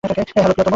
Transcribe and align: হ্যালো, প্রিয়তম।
হ্যালো, 0.03 0.13
প্রিয়তম। 0.29 0.61